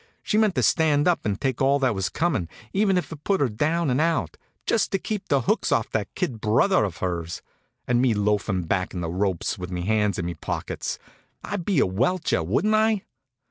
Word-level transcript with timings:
She 0.23 0.35
meant 0.35 0.55
to 0.55 0.63
stand 0.63 1.07
up 1.07 1.27
and 1.27 1.39
take 1.39 1.61
all 1.61 1.77
that 1.77 1.93
was 1.93 2.09
coming, 2.09 2.49
even 2.73 2.97
if 2.97 3.11
it 3.11 3.23
put 3.23 3.39
her 3.39 3.47
down 3.49 3.91
and 3.91 4.01
out, 4.01 4.35
just 4.65 4.91
to 4.93 4.97
keep 4.97 5.27
the 5.27 5.41
hooks 5.41 5.71
off 5.71 5.91
that 5.91 6.15
kid 6.15 6.41
brother 6.41 6.83
of 6.85 6.97
hers. 6.97 7.43
And 7.87 8.01
me 8.01 8.15
loafin' 8.15 8.63
back 8.63 8.95
of 8.95 9.01
the 9.01 9.11
ropes 9.11 9.59
with 9.59 9.69
me 9.69 9.83
hands 9.83 10.17
in 10.17 10.25
me 10.25 10.33
pockets! 10.33 10.97
I'd 11.43 11.65
been 11.65 11.83
a 11.83 11.85
welcher, 11.85 12.41
wouldn't 12.41 12.73
I? 12.73 13.03